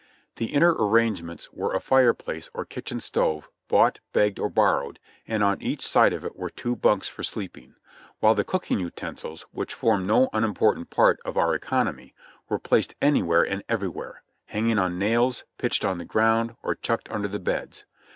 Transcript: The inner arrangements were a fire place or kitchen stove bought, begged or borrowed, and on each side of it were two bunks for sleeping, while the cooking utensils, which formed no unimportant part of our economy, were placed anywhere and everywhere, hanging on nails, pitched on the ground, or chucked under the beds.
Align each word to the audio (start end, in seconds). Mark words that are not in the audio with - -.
The 0.37 0.47
inner 0.47 0.73
arrangements 0.73 1.53
were 1.53 1.75
a 1.75 1.79
fire 1.79 2.15
place 2.15 2.49
or 2.55 2.65
kitchen 2.65 2.99
stove 2.99 3.47
bought, 3.67 3.99
begged 4.13 4.39
or 4.39 4.49
borrowed, 4.49 4.97
and 5.27 5.43
on 5.43 5.61
each 5.61 5.85
side 5.87 6.11
of 6.11 6.25
it 6.25 6.35
were 6.35 6.49
two 6.49 6.75
bunks 6.75 7.07
for 7.07 7.21
sleeping, 7.21 7.75
while 8.19 8.33
the 8.33 8.43
cooking 8.43 8.79
utensils, 8.79 9.43
which 9.51 9.75
formed 9.75 10.07
no 10.07 10.27
unimportant 10.33 10.89
part 10.89 11.19
of 11.23 11.37
our 11.37 11.53
economy, 11.53 12.15
were 12.49 12.57
placed 12.57 12.95
anywhere 12.99 13.43
and 13.43 13.61
everywhere, 13.69 14.23
hanging 14.45 14.79
on 14.79 14.97
nails, 14.97 15.43
pitched 15.59 15.85
on 15.85 15.99
the 15.99 16.03
ground, 16.05 16.55
or 16.63 16.73
chucked 16.73 17.07
under 17.11 17.27
the 17.27 17.37
beds. 17.37 17.85